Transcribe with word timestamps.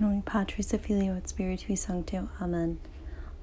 Noi 0.00 0.22
Patris 0.24 0.72
et 0.72 0.80
Filio 0.80 1.14
et 1.14 1.28
Spiritui 1.28 1.76
Sancto. 1.76 2.30
Amen. 2.40 2.78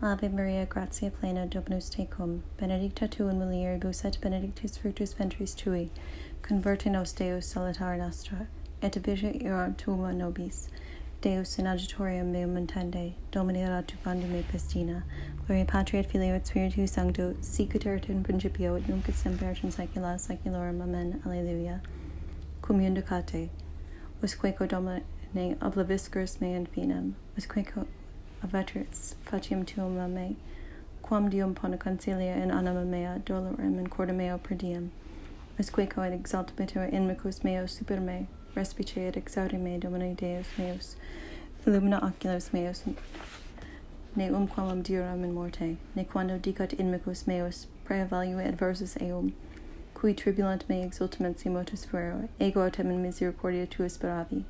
Ave 0.01 0.27
Maria, 0.27 0.65
gratia 0.65 1.11
plena, 1.11 1.45
Dominus 1.45 1.87
tecum, 1.87 2.41
benedicta 2.57 3.07
tu 3.07 3.27
in 3.27 3.37
mulieribus 3.37 4.03
et 4.03 4.17
benedictus 4.19 4.75
fructus 4.75 5.14
ventris 5.14 5.54
tui, 5.54 5.92
converte 6.42 6.90
nos 6.90 7.14
Deus 7.14 7.46
salutare 7.46 8.00
nostra, 8.00 8.48
et 8.82 8.93
vigia 8.93 9.39
ira 9.39 9.71
tuum 9.78 10.18
nobis. 10.18 10.68
Deus 11.21 11.59
in 11.59 11.66
agitorium 11.66 12.32
meum 12.32 12.58
intende, 12.58 13.14
Domini 13.30 13.60
adjuvandum 13.60 14.32
me 14.32 14.42
pestina, 14.42 15.04
Gloria 15.46 15.66
Patri 15.66 16.00
et 16.00 16.10
Filio 16.10 16.34
et 16.34 16.44
Spiritui 16.44 16.89
Sancto, 16.89 17.36
sicut 17.39 17.86
erat 17.86 18.10
in 18.10 18.24
principio 18.24 18.74
et 18.74 18.89
nunc 18.89 19.08
et 19.08 19.14
semper 19.14 19.52
et 19.52 19.64
in 19.64 19.70
saecula 19.70 20.20
saeculorum. 20.20 20.82
Amen. 20.82 21.21
Alleluia. 21.24 21.82
Cum 22.64 22.80
iundicate, 22.80 23.50
usqueco 24.24 24.68
Domine 24.68 25.04
obliviscus 25.36 26.39
me 26.41 26.54
infinem, 26.54 27.14
usqueco 27.38 27.86
avetris 28.44 29.16
faciam 29.26 29.66
tuum 29.66 30.00
a 30.00 30.08
me, 30.08 30.36
quam 31.02 31.30
dium 31.30 31.53
pone 31.55 31.77
concilia 31.77 32.36
in 32.36 32.52
anima 32.52 32.84
mea 32.86 33.22
dolorem 33.26 33.80
in 33.80 33.88
corda 33.88 34.13
meo 34.13 34.38
per 34.38 34.55
diem, 34.55 34.91
usqueco 35.59 36.02
et 36.02 36.13
exaltabitur 36.13 36.91
inmicus 36.91 37.44
meo 37.44 37.66
super 37.66 38.00
me, 38.00 38.27
respice 38.55 38.98
et 38.98 39.16
exaudi 39.16 39.59
me 39.59 39.77
Domine 39.77 40.16
Deus 40.16 40.48
meus, 40.58 40.95
illumina 41.66 42.02
oculos 42.02 42.53
meus, 42.53 42.84
ne 44.16 44.30
umquam 44.30 44.81
diuram 44.81 45.23
in 45.23 45.34
morte, 45.34 45.78
ne 45.95 46.03
quando 46.05 46.39
dicat 46.39 46.73
inmicus 46.80 47.28
meus, 47.28 47.67
preevalue 47.86 48.45
adversus 48.48 48.95
eum, 49.02 49.34
cui 49.94 50.14
tribulant 50.14 50.67
me 50.70 50.81
exultamensi 50.81 51.52
motus 51.52 51.86
fuero, 51.86 52.30
ego 52.39 52.62
autem 52.62 52.89
in 52.89 53.03
misericordia 53.03 53.67
tua 53.67 53.88
speravi, 53.88 54.44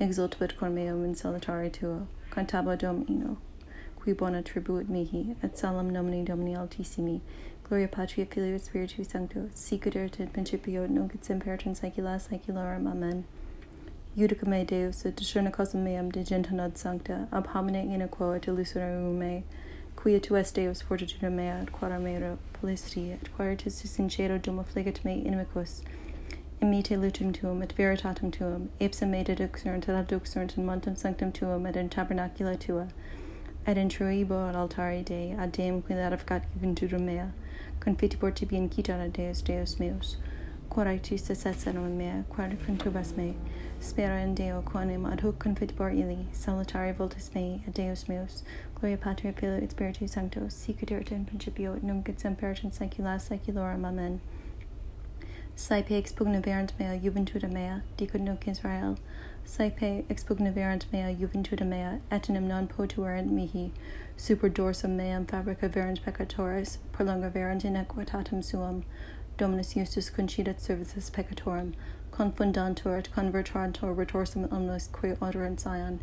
exultabit 0.00 0.56
cor 0.56 0.70
meum 0.70 1.04
in 1.04 1.14
salutare 1.14 1.70
tuo, 1.72 2.06
cantabo 2.30 2.76
Domino, 2.78 3.38
qui 3.96 4.12
bona 4.12 4.42
tribuit 4.42 4.88
mihi, 4.88 5.34
et 5.42 5.58
salam 5.58 5.90
nomini 5.90 6.24
Domini 6.24 6.54
altissimi, 6.56 7.20
gloria 7.68 7.88
patria 7.88 8.24
filio 8.26 8.54
et 8.54 8.60
spiritu 8.62 9.04
sancto, 9.04 9.48
sicut 9.54 9.96
in 9.96 10.28
principio, 10.28 10.86
nunc 10.86 11.14
et 11.14 11.24
semper 11.24 11.54
et 11.54 11.66
in 11.66 11.74
saecula 11.74 12.20
saeculorum. 12.20 12.86
Amen. 12.86 13.24
Judica 14.16 14.46
me 14.46 14.64
Deus, 14.64 15.04
et 15.04 15.16
discerna 15.16 15.52
causam 15.52 15.82
meam 15.82 16.10
de 16.10 16.24
genta 16.24 16.54
ad 16.62 16.76
sancta, 16.76 17.28
ab 17.32 17.48
homine 17.48 17.92
ina 17.92 18.08
quo 18.08 18.32
et 18.32 18.46
illusorum 18.46 19.18
me, 19.18 19.44
quia 19.96 20.20
tu 20.20 20.36
est 20.36 20.54
Deus 20.54 20.82
fortitudo 20.82 21.30
mea, 21.30 21.60
et 21.62 21.72
quara 21.72 21.98
mea 22.00 22.36
felicity, 22.60 23.10
et 23.12 23.36
quaritus 23.36 23.74
sincero 23.74 24.38
dum 24.38 24.58
affligat 24.58 25.04
me 25.04 25.22
inimicus, 25.24 25.82
imite 26.60 26.96
lutum 26.96 27.32
tuum 27.32 27.62
et 27.62 27.72
veritatem 27.76 28.32
tuum, 28.32 28.68
ipsum 28.80 29.10
me 29.10 29.22
deduxerunt 29.22 29.88
et 29.88 29.94
abduxerunt 29.94 30.58
in 30.58 30.66
montem 30.66 30.96
sanctum 30.96 31.30
tuum 31.32 31.66
et 31.66 31.76
in 31.76 31.88
tabernacula 31.88 32.58
tua, 32.58 32.88
et 33.64 33.76
intruibo 33.76 34.48
ad 34.48 34.56
altare 34.56 35.04
Dei, 35.04 35.36
ad 35.38 35.52
Deum 35.52 35.80
qui 35.82 35.94
larificat 35.94 36.42
juventutum 36.56 37.02
mea, 37.02 37.32
confitibor 37.78 38.34
tibi 38.34 38.56
incitata 38.56 39.12
Deus 39.12 39.40
Deus 39.40 39.78
meus, 39.78 40.16
quaritus 40.68 41.30
esset 41.30 41.54
senum 41.54 41.96
mea, 41.96 42.24
quadrifruntubas 42.28 43.16
me, 43.16 43.36
spera 43.78 44.18
in 44.18 44.34
Deo 44.34 44.60
quanem 44.62 45.06
ad 45.06 45.20
hoc 45.20 45.38
confitibor 45.38 45.92
illi, 45.92 46.26
salutare 46.32 46.92
voltus 46.92 47.30
mei, 47.36 47.62
et 47.68 47.74
Deus 47.74 48.08
meus, 48.08 48.42
gloria 48.74 48.96
Patria 48.96 49.32
Filio 49.32 49.58
et 49.62 49.70
Spiritus 49.70 50.10
Sancto, 50.10 50.48
sicut 50.48 50.90
erat 50.90 51.12
in 51.12 51.24
principio 51.24 51.74
et 51.74 51.84
nunc 51.84 52.08
et 52.08 52.18
semper 52.18 52.50
et 52.50 52.64
in 52.64 52.72
saecula 52.72 53.20
saeculorum. 53.20 53.84
Amen. 53.84 54.20
Saepe 55.58 56.00
expugnaverant 56.00 56.70
mea 56.78 56.96
juventuda 56.96 57.50
mea, 57.50 57.82
dicut 57.96 58.20
nunc 58.20 58.46
Israel, 58.46 58.96
saepe 59.44 60.04
expugnaverant 60.08 60.84
mea 60.92 61.12
juventuda 61.12 61.66
mea, 61.66 61.98
etenim 62.12 62.44
non 62.44 62.68
potuerant 62.68 63.32
mihi, 63.32 63.72
super 64.16 64.48
dorsum 64.48 64.90
meam 64.90 65.26
fabrica 65.26 65.68
verant 65.68 66.00
peccatoris, 66.04 66.78
prolongaverant 66.92 67.64
in 67.64 67.74
equitatem 67.74 68.42
suum, 68.42 68.84
Dominus 69.36 69.74
Justus 69.74 70.10
concidat 70.10 70.60
services 70.60 71.10
peccatorum, 71.10 71.74
confundantur 72.12 72.96
et 72.96 73.10
convertantur 73.10 73.96
retorsum 73.96 74.48
omnes 74.52 74.86
qui 74.92 75.08
oderant 75.20 75.58
Sion, 75.58 75.98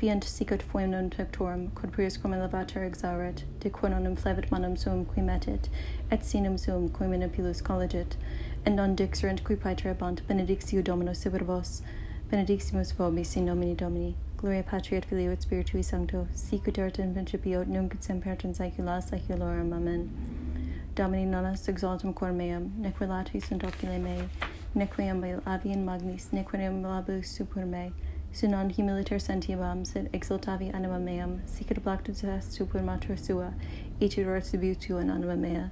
fiant 0.00 0.24
sicut 0.24 0.62
foem 0.62 0.90
non 0.90 1.10
pectorum, 1.10 1.70
quod 1.74 1.92
prius 1.92 2.16
cum 2.16 2.32
elevator 2.32 2.82
exauret, 2.82 3.44
de 3.60 3.70
quononem 3.70 4.16
flevit 4.16 4.50
manum 4.50 4.76
suum 4.76 5.04
qui 5.04 5.22
metit, 5.22 5.68
et 6.10 6.24
sinum 6.24 6.58
suum 6.58 6.88
qui 6.88 7.06
manipulus 7.06 7.62
collegit, 7.62 8.16
and 8.66 8.76
non 8.76 8.94
dixerent 8.94 9.44
qui 9.44 9.56
paeterabant 9.56 10.26
benedictio 10.26 10.82
Domino 10.82 11.12
super 11.12 11.44
vos, 11.44 11.82
benediximus 12.30 12.92
vobis 12.92 13.36
in 13.36 13.44
nomine 13.46 13.76
Domini, 13.76 14.14
gloria 14.36 14.62
Patri 14.62 14.96
et 14.96 15.04
Filio 15.04 15.30
et 15.30 15.40
Spiritui 15.40 15.84
Sancto, 15.84 16.26
sicut 16.34 16.78
erat 16.78 16.98
in 16.98 17.14
principio 17.14 17.64
nunc 17.64 17.94
et 17.94 18.02
semper 18.02 18.32
et 18.32 18.44
in 18.44 18.54
saecula 18.54 19.02
saeculorum. 19.02 19.72
Amen. 19.72 20.10
Domini 20.94 21.24
nonas 21.24 21.66
exaltum 21.66 22.14
cor 22.14 22.32
meam, 22.32 22.72
neque 22.78 23.06
lati 23.06 23.40
sunt 23.40 23.62
oculi 23.62 23.98
mei, 24.00 24.28
neque 24.74 25.08
ambel 25.10 25.40
avian 25.46 25.84
magnis, 25.84 26.28
neque 26.32 26.52
labus 26.82 27.26
super 27.26 27.64
me, 27.64 27.92
su 28.34 28.48
non 28.48 28.68
humiliter 28.68 29.20
sentiam, 29.20 29.84
sed 29.86 30.10
exultavi 30.12 30.74
anima 30.74 30.98
meam, 30.98 31.40
sicut 31.46 31.80
blactus 31.84 32.24
est 32.24 32.50
super 32.52 32.82
mater 32.82 33.16
sua, 33.16 33.54
itidur 34.00 34.42
subitu 34.42 35.00
in 35.00 35.08
anima 35.08 35.36
mea, 35.36 35.70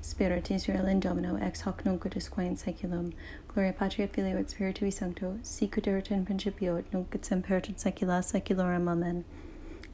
Spirit 0.00 0.50
Israel 0.50 0.86
in 0.86 1.00
Domino, 1.00 1.36
ex 1.36 1.60
hoc 1.60 1.84
nunc 1.84 2.06
ut 2.06 2.16
usque 2.16 2.38
in 2.38 2.56
saeculum, 2.56 3.12
gloria 3.46 3.74
Patria 3.74 4.08
Filio 4.08 4.38
et 4.38 4.48
Spiritui 4.48 4.90
Sancto, 4.90 5.36
sicut 5.42 5.86
erat 5.86 6.10
in 6.10 6.24
principio 6.24 6.82
nunc 6.94 7.14
et 7.14 7.26
semper 7.26 7.56
in 7.68 7.74
saecula 7.74 8.24
saeculorum. 8.24 8.88
Amen. 8.88 9.24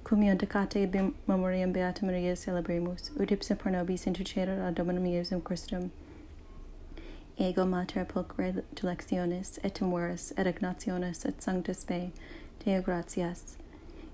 Cum 0.05 0.23
iundicate 0.23 1.13
memoriam 1.27 1.73
Beata 1.73 2.05
Maria 2.05 2.37
celebramus, 2.37 3.11
ut 3.19 3.31
ipsa 3.31 3.59
pro 3.59 3.73
nobis 3.73 4.07
intercedere 4.07 4.65
ad 4.65 4.77
Dominum 4.77 5.05
Iesum 5.05 5.43
Christum. 5.43 5.91
ego 7.39 7.65
mater 7.65 8.05
pulchre 8.05 8.63
dilectionis 8.75 9.59
et 9.65 9.81
amoris 9.83 10.33
et 10.37 10.47
agnationis 10.47 11.25
et 11.25 11.43
sanctus 11.43 11.89
me 11.89 12.13
Deo 12.65 12.81
gratias. 12.81 13.57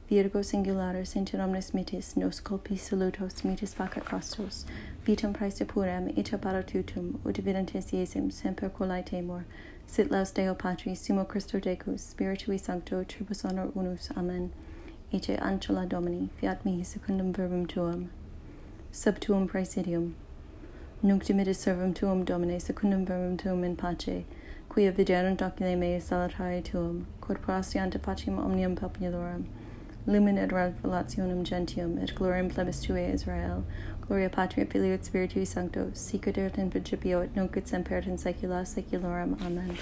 Virgo 0.08 0.40
singularis 0.40 1.14
inter 1.14 1.38
omnes 1.38 1.72
mitis 1.72 2.16
nos 2.16 2.40
culpi 2.40 2.76
salutos 2.76 3.44
mitis 3.44 3.74
facat 3.74 4.04
costos 4.04 4.64
vitam 5.04 5.32
praese 5.32 5.64
purem, 5.66 6.16
ita 6.18 6.38
paratutum 6.38 7.20
ut 7.24 7.36
videntes 7.36 7.92
iesem 7.92 8.32
semper 8.32 8.70
colaetemur 8.70 9.44
sit 9.86 10.10
laus 10.10 10.32
Deo 10.32 10.54
Patris, 10.54 11.00
sumo 11.06 11.26
Christo 11.28 11.60
Decus 11.60 12.14
spiritui 12.14 12.58
sancto 12.58 13.04
tribus 13.04 13.44
honor 13.44 13.70
unus 13.76 14.08
amen. 14.16 14.52
Ite 15.12 15.36
ancella 15.38 15.88
domini 15.88 16.28
fiat 16.40 16.64
mihi 16.64 16.84
secundum 16.84 17.32
verbum 17.32 17.66
tuum. 17.66 18.10
Sub 18.92 19.18
tuum 19.20 19.48
praesidium. 19.48 20.14
Nunc 21.02 21.24
dimitis 21.24 21.56
servum 21.56 21.94
tuum, 21.94 22.24
Domine, 22.24 22.60
secundum 22.60 23.06
verbum 23.06 23.38
tuum 23.38 23.64
in 23.64 23.74
pace, 23.74 24.26
quia 24.68 24.92
viderunt 24.92 25.40
oculi 25.40 25.74
mei 25.74 25.98
salutare 25.98 26.62
tuum, 26.62 27.06
quod 27.22 27.40
prostiant 27.40 27.98
pacem 28.02 28.38
omnium 28.38 28.76
populorum, 28.76 29.46
lumen 30.06 30.36
et 30.36 30.50
revelationem 30.50 31.42
gentium, 31.42 31.96
et 32.02 32.14
gloriam 32.14 32.52
plebis 32.52 32.84
tuae 32.84 33.14
Israel, 33.14 33.64
gloria 34.06 34.28
Patria 34.28 34.66
Filio 34.66 34.92
et 34.92 35.00
Spiritui 35.00 35.46
Sancto, 35.46 35.90
sicut 35.94 36.36
erat 36.36 36.58
in 36.58 36.70
principio 36.70 37.22
et 37.22 37.34
nunc 37.34 37.56
et 37.56 37.66
semper 37.66 37.96
et 37.96 38.06
in 38.06 38.18
saecula 38.18 38.66
saeculorum. 38.66 39.40
Amen. 39.40 39.78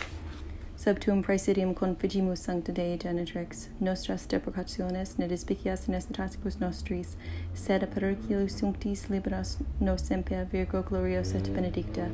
sub 0.78 1.00
tuum 1.00 1.22
praesidium 1.25 1.75
configimus 1.75 2.39
sancta 2.39 2.72
Dei 2.72 2.97
genitrix, 2.97 3.69
nostras 3.81 4.27
deprecationes, 4.27 5.19
ne 5.19 5.27
despicias 5.27 5.89
necessitatibus 5.89 6.61
nostris, 6.61 7.16
sed 7.53 7.83
apericulus 7.83 8.53
sunctis 8.61 9.09
liberas 9.11 9.59
nos 9.81 10.03
semper 10.03 10.44
virgo 10.44 10.83
gloriosa 10.83 11.39
et 11.39 11.53
benedicta. 11.53 12.09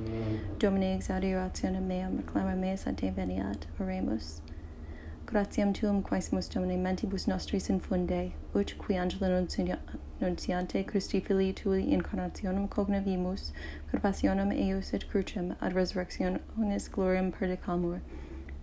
Domine 0.59 0.95
exaudirationem 0.95 1.87
meam, 1.87 2.17
reclama 2.17 2.57
meas 2.57 2.87
ad 2.87 2.97
te 2.97 3.11
veniat, 3.11 3.67
oremus. 3.79 4.41
Gratiam 5.27 5.75
tuum 5.75 6.03
quaesimus 6.03 6.49
Domine 6.49 6.79
mentibus 6.79 7.27
nostris 7.27 7.69
infunde, 7.69 8.33
ut 8.55 8.79
qui 8.79 8.97
angela 8.97 9.47
nunciante 10.21 10.87
Christi 10.87 11.21
Filii 11.21 11.53
Tui 11.53 11.83
incarnationem 11.93 12.67
cognovimus, 12.69 13.53
per 13.91 14.01
passionem 14.01 14.51
eius 14.53 14.95
et 14.95 15.07
crucem, 15.11 15.55
ad 15.61 15.75
resurrectionis 15.75 16.89
gloriam 16.89 17.31
perdicamur, 17.31 18.01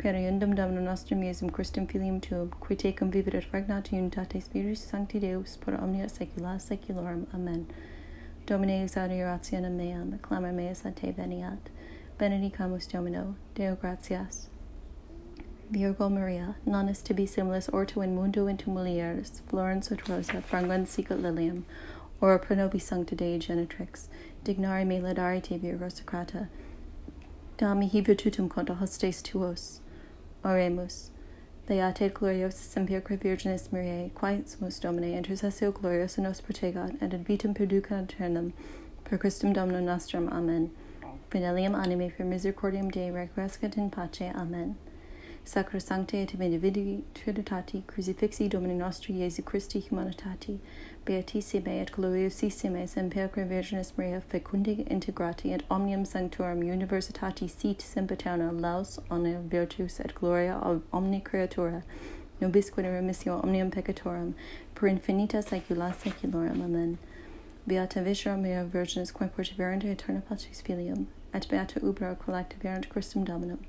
per 0.01 0.15
iundum 0.15 0.55
Dominum 0.55 0.83
nostrum 0.83 1.21
Iesum 1.21 1.51
Christum 1.51 1.85
Filium 1.85 2.19
Tuum, 2.19 2.49
qui 2.59 2.75
tecum 2.75 3.11
vivit 3.11 3.35
et 3.35 3.45
regnat 3.51 3.91
unitate 3.91 4.41
Spiritus 4.41 4.79
Sancti 4.79 5.19
Deus, 5.19 5.57
per 5.57 5.75
omnia 5.75 6.07
saecula 6.07 6.59
saeculorum. 6.59 7.27
Amen. 7.35 7.67
Domine 8.47 8.83
exaudi 8.83 9.21
rationem 9.23 9.77
meam, 9.77 10.19
acclamar 10.19 10.55
meus 10.55 10.83
ad 10.85 10.95
te 10.95 11.11
veniat. 11.11 11.69
Benedicamus 12.17 12.87
Domino, 12.91 13.35
Deo 13.53 13.75
gratias. 13.75 14.47
Virgo 15.69 16.09
Maria, 16.09 16.55
non 16.65 16.89
est 16.89 17.05
tibi 17.05 17.27
similis 17.27 17.69
orto 17.71 18.01
in 18.01 18.15
mundo 18.15 18.47
in 18.47 18.57
mulieris, 18.57 19.41
florens 19.47 19.91
ut 19.91 20.09
rosa, 20.09 20.41
franguens 20.41 20.87
sicut 20.87 21.21
lilium, 21.21 21.63
ora 22.19 22.39
pro 22.39 22.55
nobis 22.55 22.87
sancta 22.89 23.15
Dei 23.15 23.37
genitrix, 23.37 24.07
dignare 24.43 24.83
me 24.83 24.99
ladare 24.99 25.43
te 25.43 25.59
Virgo 25.59 25.89
Sacrata, 25.89 26.49
da 27.57 27.75
mihi 27.75 28.01
virtutum 28.01 28.49
contra 28.49 28.73
hostes 28.73 29.21
tuos. 29.21 29.81
Oremus. 30.43 31.09
Beate 31.67 32.09
gloriosa 32.09 32.63
semper 32.63 32.99
Virginis 33.01 33.71
Mariae, 33.71 34.11
quietsumus 34.13 34.79
Domine, 34.81 35.15
intercessio 35.15 35.71
gloriosa 35.71 36.21
nos 36.21 36.41
protegat, 36.41 37.01
et 37.01 37.13
ad 37.13 37.25
vitam 37.25 37.53
perduca 37.53 38.01
eternam, 38.01 38.51
per 39.03 39.17
Christum 39.17 39.53
Dominum 39.53 39.85
nostrum. 39.85 40.27
Amen. 40.29 40.71
Fidelium 41.29 41.75
animi 41.75 42.09
per 42.09 42.25
misericordiam 42.25 42.91
Dei 42.91 43.11
requiescat 43.11 43.77
in 43.77 43.89
pace. 43.89 44.31
Amen. 44.35 44.75
Sacrosancte 45.43 46.13
et 46.13 46.37
Benedicti 46.37 47.03
Trinitati, 47.15 47.83
crucifixi 47.87 48.47
Domini 48.47 48.75
nostri 48.75 49.15
Iesu 49.15 49.43
Christi 49.43 49.81
humanitati, 49.81 50.59
beatissime 51.03 51.81
et 51.81 51.91
gloriosissime 51.91 52.87
semper 52.87 53.27
Virginis 53.27 53.97
Maria 53.97 54.21
fecunde 54.21 54.87
integrati 54.87 55.51
et 55.51 55.63
omnium 55.69 56.05
sanctorum 56.05 56.61
universitati 56.61 57.49
sit 57.49 57.79
sempiterna 57.79 58.51
laus 58.51 58.99
honor 59.09 59.41
virtus 59.41 59.99
et 59.99 60.13
gloria 60.13 60.61
omni 60.93 61.19
creatura, 61.19 61.81
nobisque 62.39 62.77
remissio 62.77 63.41
omnium 63.43 63.71
peccatorum, 63.71 64.35
per 64.75 64.89
infinita 64.89 65.41
saecula 65.41 65.91
saeculorum. 65.93 66.61
Amen. 66.61 66.99
Beata 67.65 68.01
Viscera 68.03 68.37
Mea 68.37 68.63
Virginis 68.63 69.11
quem 69.11 69.29
perseverant 69.29 69.83
aeterna 69.83 70.21
patris 70.21 70.61
filium, 70.61 71.07
et 71.33 71.47
beata 71.49 71.79
ubera 71.79 72.15
collectiverant 72.15 72.87
Christum 72.89 73.23
Dominum. 73.25 73.59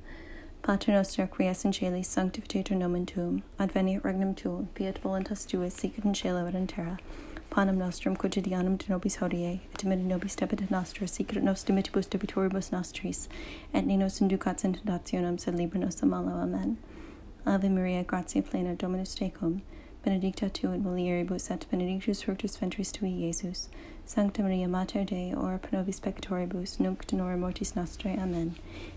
Pater 0.63 0.93
noster 0.93 1.27
qui 1.27 1.49
es 1.49 1.65
in 1.65 1.73
caeli 1.73 2.05
sanctificator 2.05 2.77
nomen 2.77 3.05
tuum, 3.05 3.43
adveniat 3.59 4.03
regnum 4.03 4.33
tuum, 4.33 4.69
fiat 4.77 5.03
voluntas 5.03 5.45
tua 5.45 5.69
sicut 5.69 6.05
in 6.05 6.15
cielo 6.15 6.47
et 6.47 6.55
in 6.55 6.69
terra. 6.69 6.99
Panem 7.51 7.79
nostrum 7.79 8.17
quotidianum 8.17 8.79
de 8.79 8.87
nobis 8.89 9.17
hodie, 9.17 9.61
et 9.73 9.79
dimiti 9.79 10.05
nobis 10.05 10.37
debita 10.37 10.71
nostra, 10.71 11.09
sicut 11.09 11.43
nos 11.43 11.65
dimitibus 11.65 12.07
debitoribus 12.09 12.71
nostris, 12.71 13.29
et 13.75 13.85
ne 13.85 13.97
nos 13.97 14.21
inducat 14.21 14.65
in 14.65 14.75
tentationem, 14.75 15.37
sed 15.41 15.57
libera 15.57 15.81
nos 15.81 16.01
a 16.01 16.07
malo. 16.07 16.31
Amen. 16.31 16.79
Ave 17.45 17.69
Maria, 17.69 18.05
gratia 18.05 18.41
plena, 18.41 18.77
Dominus 18.77 19.17
tecum, 19.17 19.63
benedicta 20.05 20.49
tu 20.53 20.73
in 20.73 20.83
mulieribus 20.83 21.51
et 21.51 21.67
benedictus 21.71 22.23
fructus 22.23 22.57
ventris 22.57 22.93
tui, 22.93 23.11
Iesus. 23.11 23.69
Sancta 24.05 24.43
Maria 24.43 24.69
Mater 24.69 25.05
Dei, 25.05 25.33
ora 25.35 25.59
pro 25.59 25.79
nobis 25.79 26.01
peccatoribus, 26.01 26.81
nunc 26.81 27.03
et 27.03 27.13
in 27.13 27.21
mortis 27.37 27.73
nostrae. 27.75 28.19
Amen. 28.19 28.55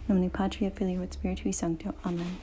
In 0.09 0.15
nomine 0.15 0.29
Patri 0.29 0.65
et 0.65 0.75
Filii 0.75 1.01
et 1.01 1.11
Spiritui 1.11 1.53
Sancto. 1.53 1.93
Amen. 2.03 2.33